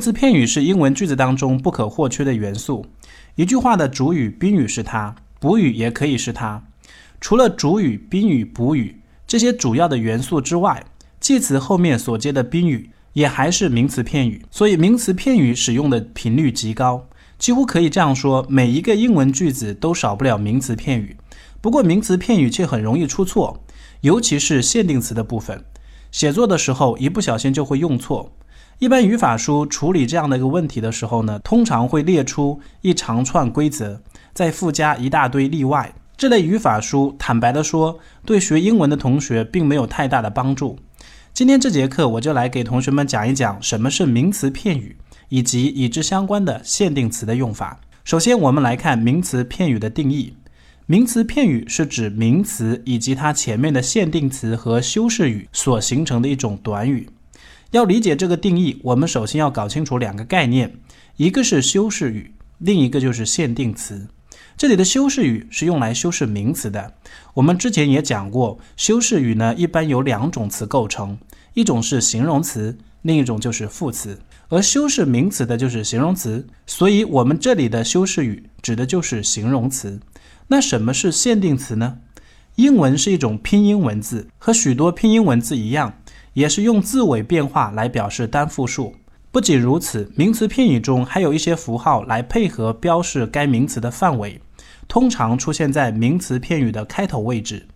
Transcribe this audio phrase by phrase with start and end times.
[0.00, 2.86] 名词片语是英文句子当中不可或缺的元素。
[3.34, 6.64] 一句话的主语、宾语是它，补语也可以是它。
[7.20, 10.86] 除了主语、宾语、补语这些主要的元素之外，
[11.20, 14.42] 介词后面所接的宾语也还是名词片语。
[14.50, 17.06] 所以，名词片语使用的频率极高，
[17.38, 21.18] 几乎可以这样说：每一个英文句子都少不了名词片语。
[21.60, 23.62] 不过，名词片语却很容易出错，
[24.00, 25.62] 尤其是限定词的部分。
[26.10, 28.32] 写作的时候一不小心就会用错。
[28.80, 34.00] 一般语法书处理这样的一个问题的时候呢，通常会列出一长串规则，
[34.32, 35.94] 再附加一大堆例外。
[36.16, 40.78] 这类语法书，坦白的说，对学英文的同学并没有太大的帮助。
[41.34, 44.96] 今天这节课，我就来给同学们讲一讲什么是名词片语，
[45.28, 47.78] 以及与之相关的限定词的用法。
[48.02, 50.34] 首先，我们来看名词片语的定义。
[50.86, 57.06] 名词片语是指名词以及它前面的限定词和修饰语所形成的一种短语。
[57.70, 60.74] 要理解这个定义，我们首先要搞清楚两个概念，
[61.16, 64.08] 一个是修饰语，另一个就是限定词。
[64.56, 66.94] 这里的修饰语是用来修饰名词的。
[67.34, 71.16] 我们之前也讲过，修饰语呢一般由两种词构成，
[71.54, 74.18] 一种是形容词，另一种就是副词。
[74.48, 80.00] 而修饰名词的就是形容词，所以我们这里的修饰语指的就是形容词。
[80.48, 81.98] 那什么是限定词呢？
[82.56, 85.99] 英文是一种拼音文字，和许多拼音文字一样，
[86.32, 88.94] 也是用字尾变化来表示单复数。
[89.32, 94.40] 不仅如此，名词片语中还有一些符号来配合标示该名词的范围，
[94.88, 97.66] 通常出现在名词片语的开头位置。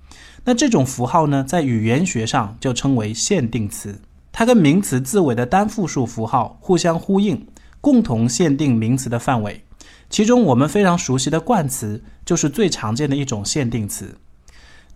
[0.44, 4.00] 那这种符号呢，在语言学上就称为限定词，
[4.32, 7.46] 它跟名词字尾的单复数符号互相呼应，
[7.80, 9.64] 共同限定名词的范围。
[10.10, 14.14] 其中我们非常熟悉的冠词就是最常见的一种限定词。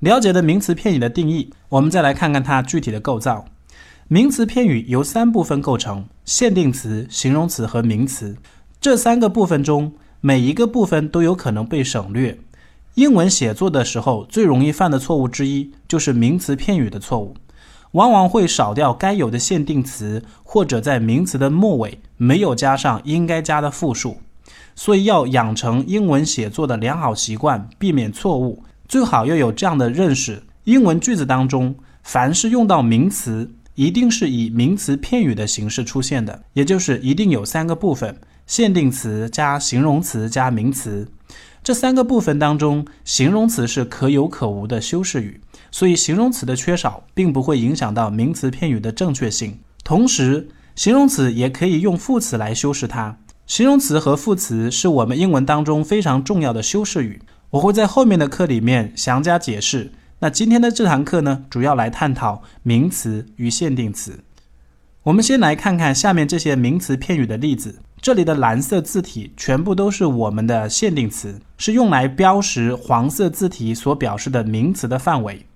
[0.00, 3.44] 了解了名词片语的定义，我们再来看看它具体的构造。
[4.06, 8.36] 名词片语由三部分构成：限定词、形容词和名词。
[8.80, 12.38] 这三个部分中，每一个部分都有可能被省略。
[12.94, 17.34] 英文写作的时候最容易犯的错误之一就是名词片语的错误，
[17.92, 24.18] 往往会少掉该有的限定词，或者在名词的末尾没有加上应该加的复数。
[24.76, 41.06] 所以要养成英文写作的良好习惯，避免错误，最好要有这样的认识：英文句子当中，凡是用到名词，一定是以名词片语的形式出现的，也就是一定有三个部分：限定词加形容词加名词。
[41.62, 45.38] 这三个部分当中，形容词是可有可无的修饰语，
[45.70, 49.58] 所以形容词的缺少并不会影响到名词片语的正确性。
[49.84, 53.18] 同时，形容词也可以用副词来修饰它。
[53.46, 57.20] 形容词和副词是我们英文当中非常重要的修饰语，
[57.50, 59.90] 我会在后面的课里面详加解释。
[60.18, 64.20] 那今天的这堂课呢，主要来探讨名词与限定词。
[65.04, 67.80] 我们先来看看下面这些名词片语的例子。
[68.02, 75.46] 这里的蓝色字体全部都是我们的限定词，是用来标识黄色字体所表示的名词的范围。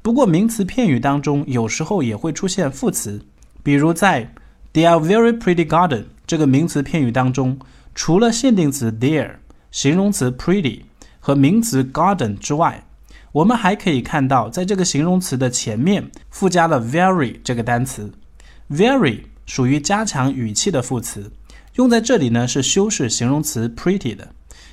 [0.00, 3.20] 不过，名词片语当中有时候也会出现副词，
[3.62, 4.32] 比如在
[4.72, 6.04] They are very pretty garden。
[6.26, 7.58] 这个名词片语当中，
[7.94, 9.34] 除了限定词 there、
[9.70, 10.80] 形容词 pretty
[11.24, 12.82] 和名词 garden 之外，
[13.30, 18.10] 我们还可以看到，在这个形容词的前面附加了 very 这个单词。
[18.68, 21.30] very 属于加强语气的副词，
[21.76, 24.30] 用在这里呢是修饰形容词 pretty 的，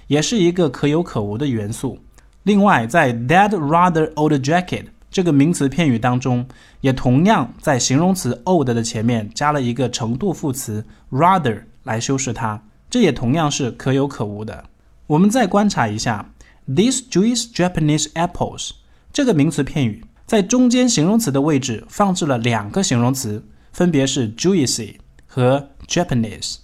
[0.08, 2.00] 也是一个可有可无的元素。
[2.42, 6.48] 另外，在 that rather old jacket 这个名词片语当中，
[6.82, 12.60] 也同样在形容词 old 的前面加了一个程度副词 rather 来修饰它，
[12.90, 14.66] 这也同样是可有可无的。
[15.06, 16.32] 我们再观察一下
[16.70, 18.70] these juicy Japanese apples
[19.12, 23.44] 这个名词片语，在中间形容词的位置放置了两个形容词，
[23.74, 26.58] 分别是 juicy 和 Japanese。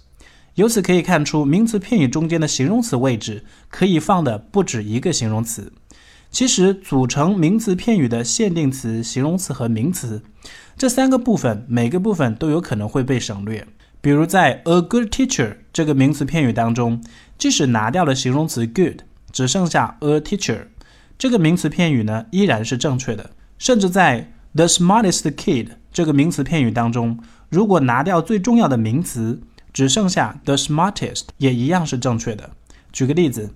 [0.54, 5.72] 由此可以看出，名词片语中间的形容词位置可以放的不止一个形容词。
[6.30, 10.22] 其实，组成名词片语的限定词、形容词和名词
[10.76, 13.66] 这三个部分，每个部分都有可能会被省略。
[14.00, 17.02] 比如，在 a good teacher 这个名词片语当中，
[17.36, 19.00] 即使拿掉了形容词 good，
[19.36, 20.68] 只剩下 a teacher，
[21.18, 23.32] 这个名词片语呢依然是正确的。
[23.58, 27.18] 甚至在 the smartest kid 这个名词片语当中，
[27.50, 29.38] 如果拿掉最重要的名词，
[29.74, 32.48] 只剩下 the smartest，也一样是正确的。
[32.92, 33.52] 举个例子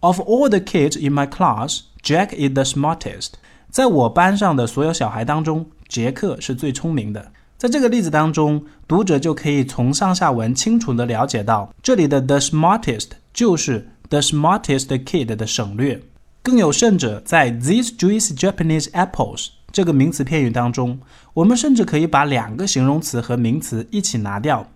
[0.00, 1.82] ，of all the kids in my class。
[2.02, 3.34] Jack is the smartest。
[3.70, 7.30] 在我班上的所有小孩当中，杰克是最聪明的。
[7.56, 16.02] 在这个例子当中，读者就可以从上下文清楚地了解到，这里的 the smartest 就是 the smartest kid 的省略。
[16.42, 21.00] 更有甚者，在 these juicy Japanese apples 这个名词片语当中，
[21.32, 24.68] 我们甚至可以把两个形容词和名词一起拿掉，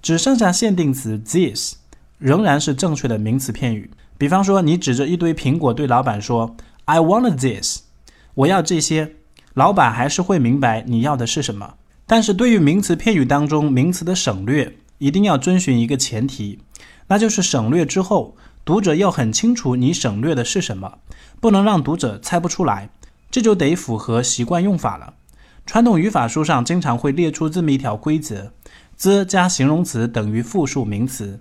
[0.00, 1.74] 只剩下限定词 this，
[2.18, 3.90] 仍然是正确的名词片语。
[4.16, 6.54] 比方说，你指着一堆苹果对老板说
[6.84, 7.80] “I want this”，
[8.34, 9.16] 我要这些，
[9.54, 11.74] 老板还是会明白你要的是什么。
[12.06, 16.60] 但是对于名词片语当中名词的省略，一定要遵循一个前提，
[17.08, 20.98] 那就是省略之后，读者要很清楚你省略的是什么，
[21.38, 22.88] 不能让读者猜不出来。
[23.30, 25.14] 这就得符合习惯用法了。
[25.66, 28.52] 传统语法书上经常会列出这么一条规则
[28.98, 31.40] ：the 加形容词等于复数名词。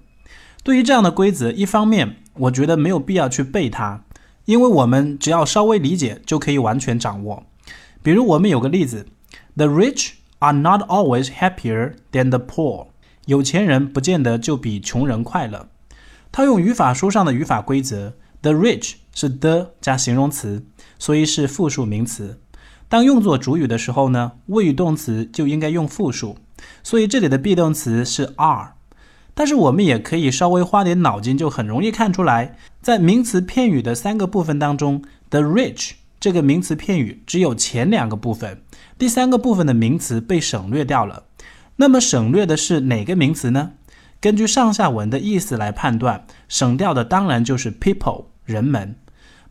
[0.63, 4.01] 对于这样的规则，一方面我觉得没有必要去背它，
[4.45, 7.43] 因为我们只要稍微理解就可以完全掌握。
[8.01, 9.07] 比如我们有个例子
[9.55, 12.87] ：The rich are not always happier than the poor。
[13.27, 15.67] 有钱人不见得就比穷人快乐。
[16.33, 20.65] 套用语法书上的语法规则：the rich 是 the 加形容词。
[20.97, 22.39] 所以是复数名词。
[22.89, 26.38] 当用作主语的时候呢，谓语动词就应该用复数。
[26.81, 28.71] 所以这里的 be 动词是 are。
[29.35, 38.63] 但是我们也可以稍微花点脑筋，就很容易看出来，在名词片语的三个部分当中，the rich 这个名词片语只有前两个部分，
[38.97, 41.25] 第三个部分的名词被省略掉了。
[41.75, 43.74] 那么省略的是哪个名词呢？
[44.23, 48.95] 根据上下文的意思来判断，省掉的当然就是 people 人们。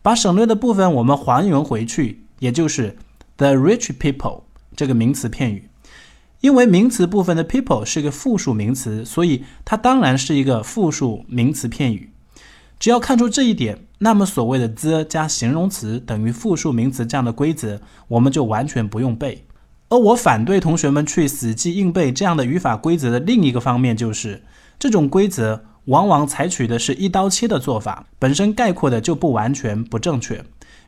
[0.01, 2.97] 把省略的部分我们还原回去，也就是
[3.37, 5.69] the rich people 这个名词片语。
[6.39, 12.09] 因为名词部分的 people 是个复数名词，所以它当然是一个复数名词片语。
[12.79, 19.45] 只要看出这一点，那么所谓的 the 加形容词等于复数名词这样的规则，我们就完全不用背。
[19.89, 24.41] 而我反对同学们去死记硬背这样的语法规则的另一个方面，就是
[24.83, 25.63] 这种规则。
[25.85, 30.43] 往往采取的是一刀切的做法，本身概括的就不完全不正确。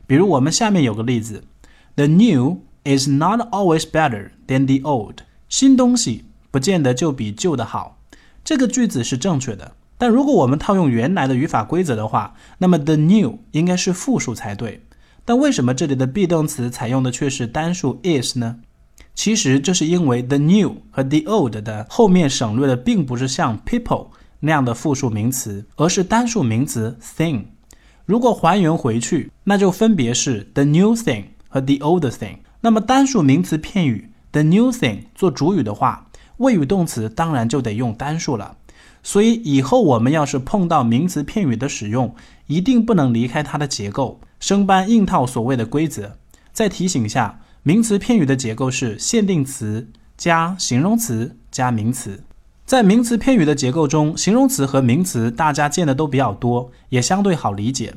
[0.06, 1.44] 比如我们下面有个例子
[1.94, 5.20] ：The new is not always better than the old。
[5.48, 7.98] 新东西不见得就比旧的好。
[8.44, 14.82] 这个句子是正确的，但如果我们套用原来的语法规则的话，那么 the new 应该是复数才对。
[15.24, 18.56] 但为什么这里的 be 动词采用的却是单数 is 呢？
[19.16, 24.06] 其实这是因为 the new 和 the old 的后面省略的并不是像 people。
[24.38, 27.42] 那样的复数名词，而是单数名词 thing。
[28.04, 32.36] 如果还原回去，那就分别是 the new thing 和 the old thing。
[32.60, 36.04] 那么单数名词片语 the new thing 做主语的话，
[36.36, 38.58] 谓语动词当然就得用单数了。
[39.02, 42.14] 所以以后我们要是碰到名词片语的使用，
[42.46, 46.18] 一定不能离开它的结构，生搬硬套所谓的规则。
[46.52, 52.22] 再提醒一下，名词片语的结构是限定词加形容词加名词。
[52.64, 57.92] 在名词片语的结构中，形容词和名词大家见的都比较多，也相对好理解。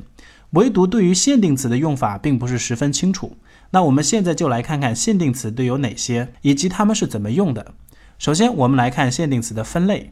[0.54, 3.36] 唯独对于限定词的用法并不是十分清楚。
[3.70, 7.74] 那我们现在就来看看限定词都有哪些，以及它们是怎么用的。
[8.18, 10.10] 首先，我们来看限定词的分类。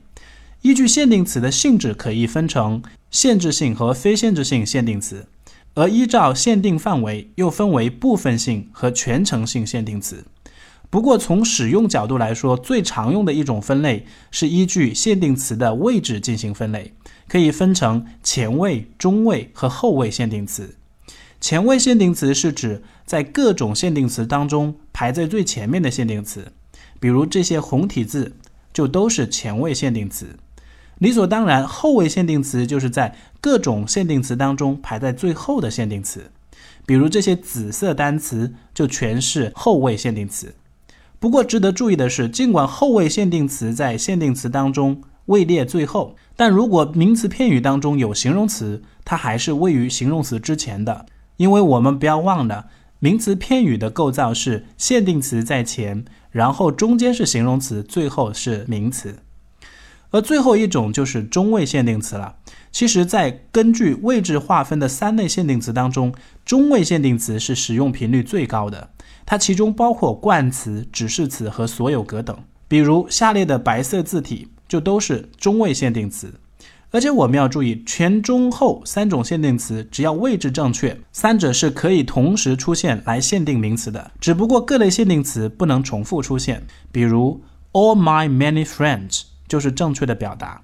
[0.62, 5.26] 依据限定词的性质，可以分成限制性和非限制性限定词，
[5.78, 10.24] 而依照限定范围，又分为部分性和全程性限定词。
[10.90, 16.92] 不过，从使用角度来说，最常用的一种分类是依据限定词的位置进行分类，
[17.28, 20.74] 可以分成前位、中位和后位限定词。
[21.40, 26.50] 前位限定词是指在各种限定词当中排在最前面的限定词，
[26.98, 28.34] 比如这些红体字
[28.72, 30.36] 就都是前位限定词。
[30.98, 36.30] 理所当然，后位限定词就是在各种限定词当中排在最后的限定词，
[36.84, 40.54] 比如这些紫色单词就全是后位限定词。
[41.20, 51.06] 不过值得注意的是，尽管后位限定词在限定词当中位列最后，但如果名词片语当中有形容词，它还是位于形容词之前的。
[51.36, 52.66] 因为我们不要忘了，
[52.98, 59.20] 名词片语的构造是限定词在前，然后中间是形容词，最后是名词。
[60.10, 62.36] 而最后一种就是中位限定词了。
[62.70, 68.90] 其实，在根据位置划分的三类限定词当中，中位限定词是使用频率最高的。
[69.26, 72.36] 它其中包括冠词、指示词和所有格等。
[72.66, 76.34] 比如下列的白色字体就都是中位限定词。
[76.90, 84.10] 而且我们要注意，前、中、后三种限定词，只要位置正确，三者是可以同时出现来限定名词的。
[84.18, 86.66] 只不过各类限定词不能重复出现。
[86.90, 90.62] 比如 all my many friends 就是正确的表达。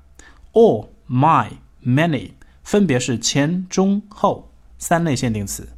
[0.53, 1.49] all my
[1.85, 2.31] many
[2.63, 5.69] 分别是前、中、后三类限定词。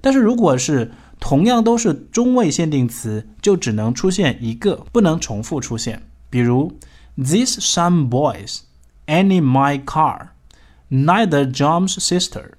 [0.00, 6.02] 但是如果是同样都是中位限定词，就只能出现一个，不能重复出现。
[6.30, 6.72] 比如
[7.18, 8.60] ，These some boys,
[9.06, 10.28] any my car,
[10.90, 12.52] neither John's sister，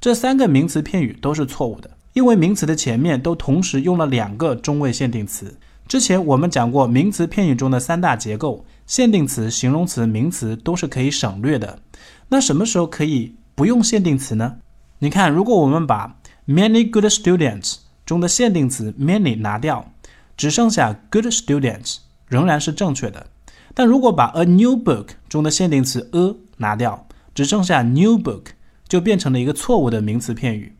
[0.00, 5.56] 这三个名词片语都是错误的，因为名词的前面都同时用了两个中位限定词。
[5.88, 11.80] 之前我们讲过名词片语中的三大结构：限定词、形容词、名词都是可以省略的。
[12.28, 14.58] 那什么时候可以不用限定词呢？
[15.00, 19.92] 你看，如果我们把 many good students 中的限定词 many 拿掉，
[20.36, 21.96] 只剩下 good students，
[22.28, 23.26] 仍然是正确的。
[23.74, 28.46] 但如果把 a new book 中的限定词 a 拿掉，只剩下 new book，
[28.88, 30.76] 就变成了一个错误的名词片语。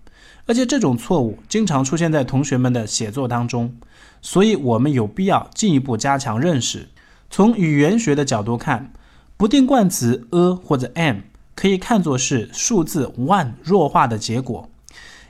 [0.47, 3.77] 而且这种错误经常出现在同学们的写作当中，
[4.23, 6.89] 所以我们有必要进一步加强认识。
[7.31, 8.93] 从语言学的角度看，
[9.37, 11.19] 不定冠词 a 或者 am
[11.55, 14.69] 可以看作是数字 one 弱化的结果。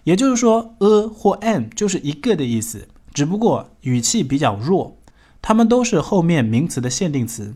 [0.05, 4.99] 也就是说，a 或 am 就是一个的意思，只不过语气比较弱。
[5.43, 7.55] 它们都是后面名词的限定词，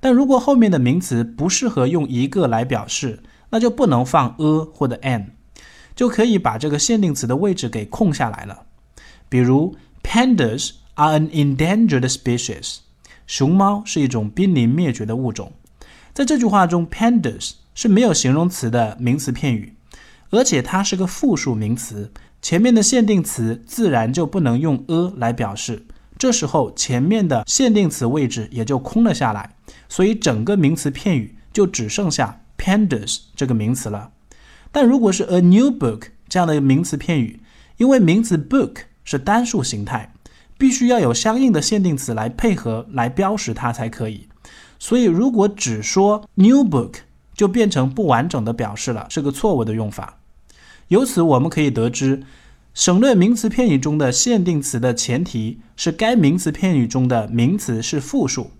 [0.00, 5.22] 但如果后面的名词不适合用一个来表示，那就不能放 a 或者 am，
[5.94, 8.62] 就可以把这个限定词的位置给空下来了。
[9.28, 12.78] 比如，pandas are an endangered species，
[13.26, 15.52] 熊猫是一种濒临灭绝的物种。
[16.12, 19.74] 在这句话中，pandas 是没有形容词的名词片语，
[20.30, 22.12] 而且它是个复数名词，
[22.42, 25.86] 前面的限定词自然就不能用 a 来表示。
[26.18, 29.56] 这时候前面的限定词位置也就空了下来，
[29.88, 34.12] 所以整个名词片语就只剩下 pandas 这个名词了。
[34.70, 37.40] 但如果是 a new book 这样的名词片语，
[37.78, 40.11] 因为名词 book 是单数形态，
[40.62, 44.28] 必须要有相应的限定词来配合来标识它才可以。
[44.78, 46.98] 所以如果只说 new book，
[47.34, 50.18] 就变成不完整的表示了，是个错误的用法。
[50.86, 52.22] 由此我们可以得知。
[52.74, 58.52] 省略名词片语中的限定词的前提是该名词片语中的名词是复数，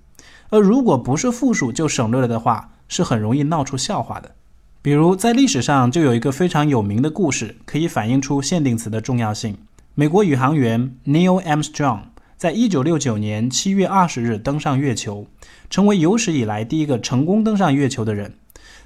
[0.49, 4.35] 而如果不是复数就省略了的话，是很容易闹出笑话的。
[4.83, 9.57] 比如在历史上就有一个非常有名的故事，可以反映出限定词的重要性。
[9.95, 12.05] 美国宇航员 Neil Armstrong
[12.39, 15.27] 在一九六九年七月二十日登上月球，
[15.69, 18.33] 成为有史以来第一个成功登上月球的人。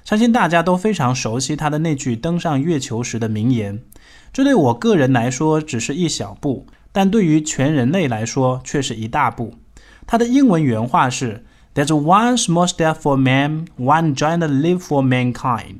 [0.03, 3.81] 相信大家都非常熟悉他的那句登上月球时的名言。
[4.33, 9.55] 这对我个人来说只是一小步，但对于全人类来说却是一大步。
[10.05, 15.79] 他的英文原话是：“There's one small step for man, one giant leap for mankind。”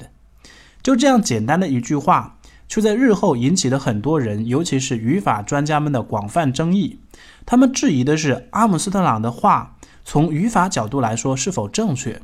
[0.82, 2.37] 就这样简单的一句话，
[2.68, 7.00] 却在日后引起了很多人，尤其是语法专家们的广泛争议。
[7.46, 12.22] 他们质疑的是阿姆斯特朗的话从语法角度来说是否正确。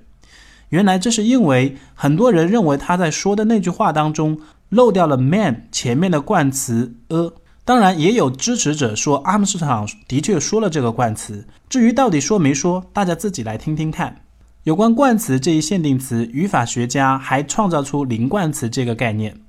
[0.69, 4.39] 原来这是因为很多人认为他在说的那句话当中。
[4.69, 7.31] 漏掉了 man 前面的冠词 a，
[7.63, 11.47] 当然也有支持者说阿姆斯特朗的确说了这个冠词。
[11.69, 14.21] 至于到底说没说，大家自己来听听看。
[14.63, 19.42] 有关冠词这一限定词，语法学家还创造出零冠词这个概念。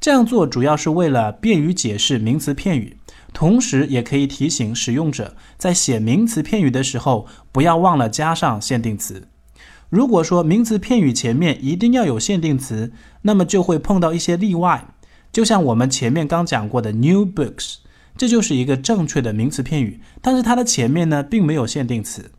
[0.00, 2.96] 这样做主要是为了便于解释名词片语，
[3.34, 9.28] 同时也可以提醒使用者在写名词片语的时候不要忘了加上限定词。
[9.90, 12.92] 如果说名词片语前面一定要有限定词，
[13.22, 14.94] 那么就会碰到一些例外。
[15.30, 17.74] 就像我们前面刚讲过的 new books，
[18.16, 22.30] 这就是一个正确的名词片语，但是它的前面呢并没有限定词。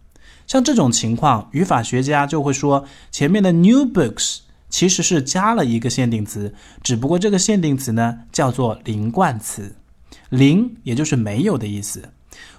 [0.47, 4.39] 像这种情况，语法学家就会说前面的 new books
[4.71, 9.75] 其实是加了一个限定词，只不过这个限定词呢叫做零冠词，
[10.29, 12.09] 零也就是没有的意思。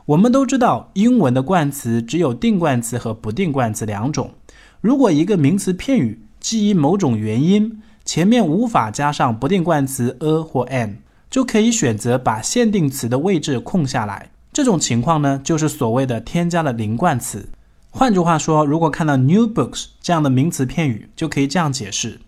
[0.05, 4.33] 我们都知道，英文的冠词只有定冠词和不定冠词两种。
[4.81, 10.97] 如果一个名词片语基于某种原因前面无法加上不定冠词 a 或 am，
[11.31, 14.31] 就可以选择把限定词的位置空下来。
[14.53, 17.49] 这种情况呢，就是所谓的添加了零冠词。
[17.95, 22.19] 换句话说，如果看到 new books 这样的名词片语，就可以这样解释：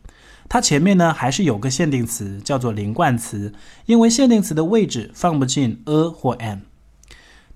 [0.47, 3.51] 它前面呢还是有个限定词叫做零冠词，
[3.87, 6.59] 因为限定词的位置放不进 a 或 am。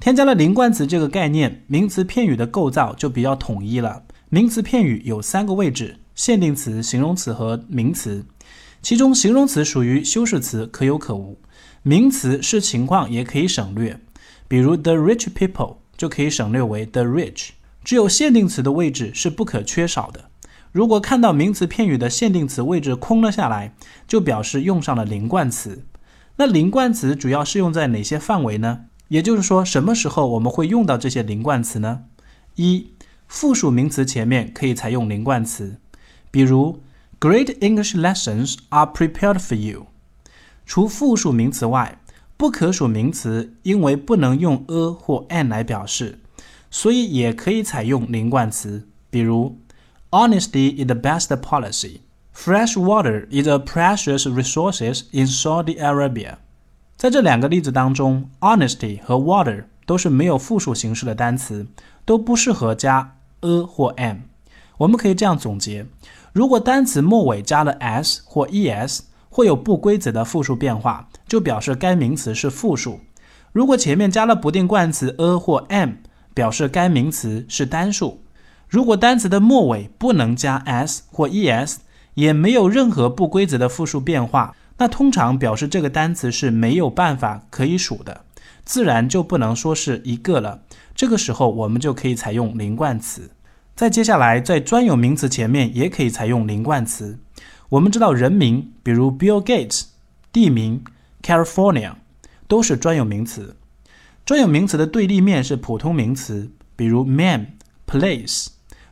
[0.01, 4.05] 添加了零冠词这个概念，名词片语的构造就比较统一了。
[4.31, 8.25] 名词片语有三个位置：限定词、形容词和名词。
[8.81, 11.37] 其中，形容词属于修饰词，可有可无；
[11.83, 14.01] 名词是情况也可以省略。
[14.49, 17.51] 比如，the rich people 就可以省略为 the rich。
[17.85, 20.31] 只有限定词的位置是不可缺少的。
[20.73, 23.75] 如果看到名词片语的限定词位置空了下来，
[24.07, 25.85] 就表示用上了零冠词。
[26.37, 28.85] 那零冠词主要适用在哪些范围呢？
[29.09, 32.05] 也就是说，什么时候我们会用到这些零冠词呢？
[32.57, 32.93] 一
[33.27, 35.81] 复数名词前面可以采用零冠词，
[36.31, 36.83] 比如
[37.19, 39.87] Great English lessons are prepared for you。
[40.67, 41.99] 除复数名词外，
[42.37, 46.21] 不可数名词因为不能用 a 或 an 来表示，
[46.71, 49.59] 所以也可以采用零冠词，比如
[50.11, 52.01] Honesty is the best policy。
[52.35, 56.37] Fresh water is a precious resource in Saudi Arabia。
[56.97, 61.67] 在这两个例子当中，honesty 和 water 都是没有复数形式的单词，
[62.05, 63.17] 都不适合加。
[63.41, 64.19] a 或 am。
[64.79, 65.87] 我们可以这样总结：
[66.33, 73.01] 如果单词末尾加了 s 或 es，会有不规则的复数变化，就表示该名词是复数；
[73.53, 75.91] 如果前面加了不定冠词 a 或 am，
[76.39, 78.23] 表示该名词是单数。
[78.69, 81.79] 如果单词的末尾不能加 s 或 es，
[82.15, 88.21] 也没有任何不规则的复数变化，那通常表示这个单词是没有办法可以数的，
[88.65, 90.63] 自然就不能说是一个了。
[90.95, 93.33] 这个时候我们就可以采用零冠词。
[93.75, 97.19] 再接下来，在专有名词前面也可以采用零冠词。
[97.71, 99.87] 我们知道人名，比如 Bill Gates；
[100.33, 100.85] 地名
[101.21, 101.95] California，
[102.47, 103.57] 都是专有名词。
[104.29, 107.55] 专有名词的对立面是普通名词，比如 man、
[107.87, 108.49] place，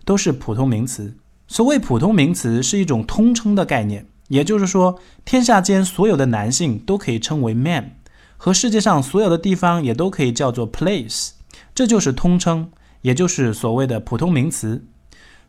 [0.06, 1.14] 都是普通名词。
[1.46, 7.96] 所谓普通名词是一种通称的概念，也就是说，天下间所有的男性都可以称为 man，
[8.38, 11.32] 和世界上所有的地方也都可以叫做 place，
[11.74, 12.70] 这就是通称，
[13.02, 14.86] 也就是所谓的普通名词。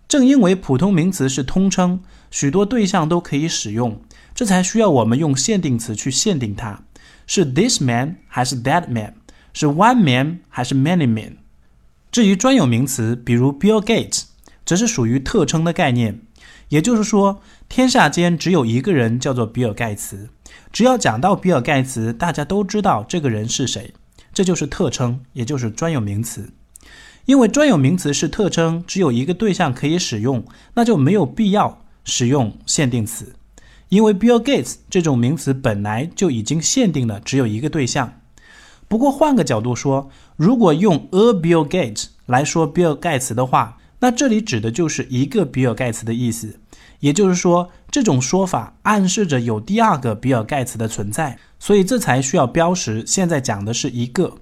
[0.09, 4.01] 正因为普通名词是通称，许多对象都可以使用，
[4.35, 6.83] 这才需要我们用限定词去限定它，
[7.25, 9.13] 是 this man 还是 that man，
[9.59, 11.37] 是 one man 还是 many men。
[12.11, 14.23] 至于专有名词，比如 Bill Gates。
[14.67, 16.19] 则是属于特称的概念，
[16.67, 20.27] 也就是说，天下间只有一个人叫做比尔盖茨。
[20.73, 23.93] 只要讲到比尔盖茨，大家都知道这个人是谁，
[24.33, 26.49] 这就是特称，也就是专有名词。
[27.23, 33.35] 因为专有名词是特称，只有一个对象可以使用，那就没有必要使用限定词。
[33.87, 38.16] 因为 Bill Gates 这种名词本来就已经限定了只有一个对象。
[38.87, 46.59] 不过换个角度说，如果用 a Bill Gates 来说比尔盖茨的话，那这里指的就是一个比尔盖茨的意思，
[46.99, 53.05] 也就是说，这种说法暗示着有第二个比尔盖茨的存在，所以这才需要标识。
[53.05, 54.35] 现在讲的是一个，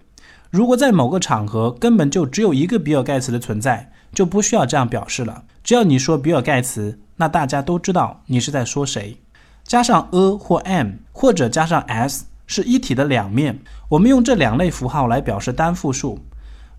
[0.51, 5.43] 如果在某个场合根本就只有一个比尔盖茨的存在，就不需要这样表示了。
[5.63, 9.17] 只要你说比尔盖茨，那大家都知道你是在说谁。
[9.63, 16.19] 加上 a 或 m，或者加上 s 是一体的两面，我们用这两类符号来表示单复数。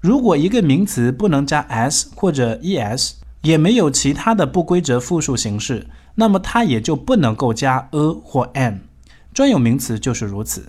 [0.01, 8.75] 如果一个名词不能加 s 或者 es，也没有其他的不规则复数形式，那么它也就不能够加 a 或 am。
[9.33, 10.67] 专有名词就是如此。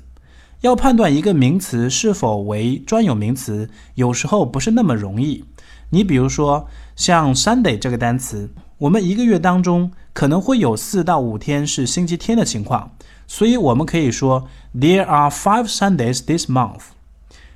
[0.61, 5.45] 要判断一个名词是否为专有名词，有时候不是那么容易。
[5.91, 12.91] 你比如说，像 Sunday 这个单词，我们一个月当中可能会有四到五天是星期天的情况，
[13.27, 16.81] 所以我们可以说 There are five Sundays this month。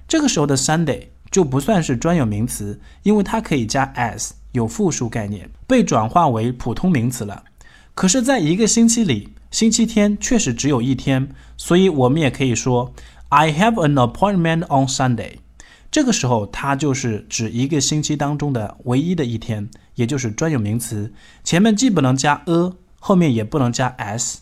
[0.08, 1.08] 这个时候的 Sunday。
[1.32, 7.46] 就不算是专有名词，因为它可以加 s，有复数概念，被转化为普通名词了。
[7.96, 12.94] 可是，在一个星期里，星期天确实只有一天，所以我们也可以说
[13.30, 15.36] I have an appointment on Sunday。
[15.90, 21.14] 这个时候，它就是指一个星期当中的唯一的一天，也就是专有名词，
[21.46, 24.41] 前面既不能加 a，后面也不能加 s。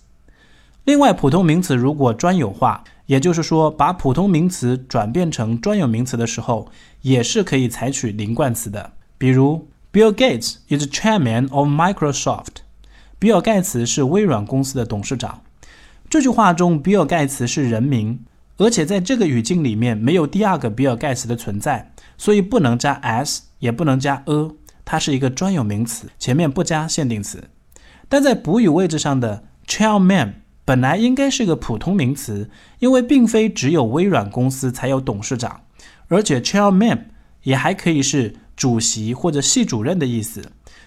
[0.85, 8.93] 另外，普通名词如果专有化，也就是说，把普通名词转变成专有名词的时候，也是可以采取零冠词的。
[9.17, 12.63] 比如，Bill Gates is chairman of Microsoft。
[13.19, 15.41] 比尔盖茨是微软公司的董事长。
[16.09, 18.19] 这句话中，比尔盖茨是人名，
[18.57, 24.51] 而且在这个语境里面没有第二个比尔盖茨的存在，所以不能加 s，也不能加 a，
[24.85, 27.43] 它是一个专有名词，前面不加限定词。
[28.07, 30.33] 但在补语位置上的 chairman。
[30.69, 35.61] 本来应该是个普通名词，因为并非只有微软公司才有董事长，
[36.09, 37.05] 而且 chairman
[37.41, 40.43] 也还可以是主席或者系主任的意思，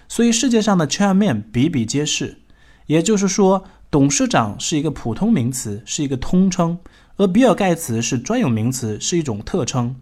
[0.07, 2.37] 所以世界上的 chairman 比比皆是。
[2.85, 6.79] 也就是说，董事长是一个普通名词，是一个通称，
[7.17, 9.93] 而比尔盖茨是专有名词，是一种特称。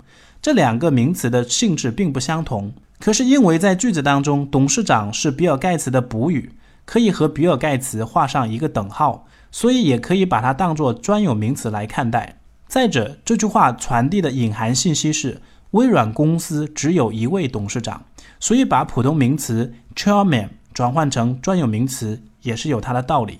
[0.43, 6.51] 这两个名词的性质并不相同，可是因为在句子当中，董事长是比尔盖茨的补语，
[6.85, 9.25] 可以和比尔盖茨画上一个等号。
[9.51, 12.37] 所以也可以把它当作专有名词来看待。
[12.67, 18.05] 再者，这句话传递的隐含信息是微软公司只有一位董事长，
[18.39, 23.39] 所以把普通名词 chairman 转换成专有名词也是有它的道理。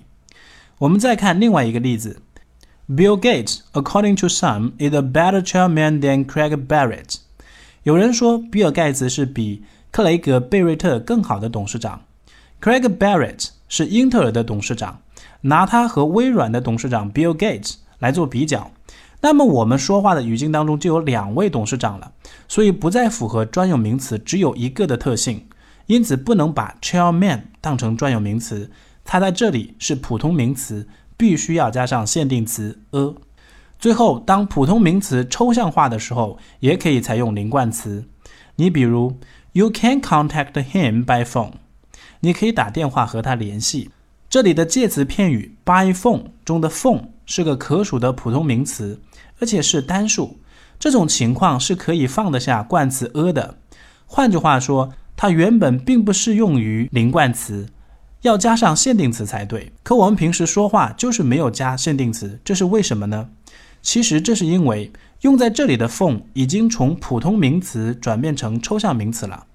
[0.79, 2.21] 我们再看另外一个例子
[2.89, 7.15] ：Bill Gates, according to some, is a better chairman than Craig Barrett。
[7.83, 12.01] 有人说比尔盖茨是比克雷格贝瑞特更好的董事长。
[12.61, 15.01] Craig Barrett 是英特尔的董事长。
[15.41, 18.71] 拿他和微软的董事长 Bill Gates 来做比较，
[19.21, 22.11] 那么我们说话的语境当中就有两位董事长了，
[22.47, 25.45] 所以不再符合专有名词只有一个的特性，
[25.87, 28.71] 因此不能把 chairman 当成专有名词，
[29.03, 33.15] 它在这里是普通名词，必须要加上限定词 a。
[33.79, 38.05] 最后，当普通名词抽象化的时候，也可以采用零冠词。
[38.57, 39.17] 你比如
[39.53, 41.53] ，You can contact him by phone。
[42.19, 43.89] 你可以打电话和他联系。
[44.31, 48.97] 这里的介词片语 by phone 中的 phone 是个可数的普通名词，
[49.41, 50.39] 而且是单数。
[50.79, 53.57] 这种情况是可以放得下冠词 a 的。
[54.05, 57.67] 换句话说，它原本并不适用于零冠词，
[58.21, 59.73] 要加上限定词才对。
[59.83, 63.27] 可我们平时说话就是没有加限定词，这是为什么呢？
[63.81, 69.45] 其实这是因为用在这里的 phone 已经从普通名词转变成抽象名词了。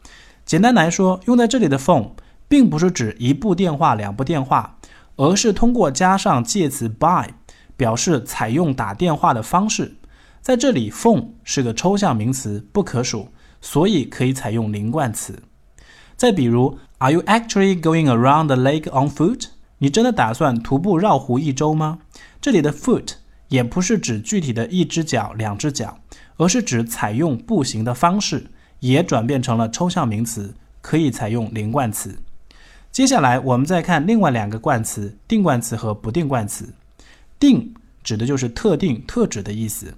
[0.45, 2.11] 简单来说，用在这里的 phone。
[2.49, 4.79] 并不是指一部电话、两部电话，
[5.17, 7.31] 而是通过加上介词 by，
[7.77, 9.97] 表示采用打电话的方式。
[10.41, 13.29] 在这里，phone 是个抽象名词，不可数，
[13.61, 15.43] 所以可以采用零冠词。
[16.17, 19.47] 再比如，Are you actually going around the lake on foot？
[19.79, 21.99] 你真的打算徒步绕湖一周吗？
[22.41, 23.15] 这里的 foot
[23.49, 25.99] 也不是指具体的一只脚、两只脚，
[26.37, 32.17] 而是指采用步行的方式，也转变成了抽象名词，可以采用零冠词。
[32.97, 36.73] 接下来我们再看另外两个冠词：定冠词和不定冠词。
[37.39, 39.89] 定指的就是特定、特指的意思；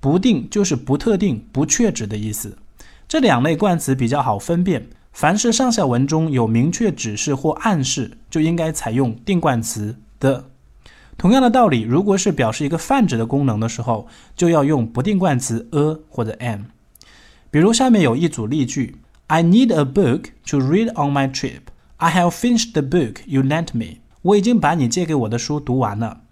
[0.00, 2.58] 不定就是不特定、不确指的意思。
[3.08, 4.86] 这两类冠词比较好分辨。
[5.14, 10.44] 凡是上下文中有明确指示或暗示，就应该采用定冠词的。
[11.16, 16.64] 同样的道理，如果是表示一个泛指的功能的时候，就要用不定冠词 a 或者 am。
[17.50, 18.96] 比如下面有一组例句
[19.28, 21.71] ：I need a book to read on my trip。
[22.02, 24.00] I have finished the book you lent me。
[24.22, 26.22] 我已经把你借给我的书读完了。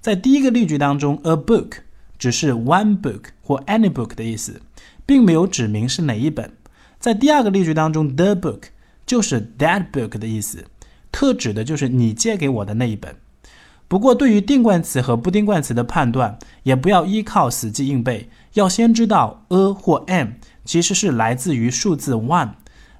[0.00, 1.78] 在第一个例句当中，a book
[2.16, 4.62] 只是 one book 或 any book 的意思，
[5.04, 6.52] 并没有指明是哪一本。
[7.00, 8.66] 在第二个例句当中，the book
[9.04, 10.64] 就是 that book 的意思，
[11.10, 13.16] 特指的就是你借给我的那一本。
[13.88, 20.34] 不过，对于定冠词和不定冠词的判断，也不要依靠死记硬背，要先知道 a 或 am
[20.64, 22.50] 其实是来自于数字 one，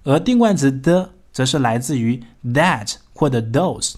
[0.03, 1.11] 而定冠词 the。
[1.37, 3.97] 则是来自于 that 或者 those。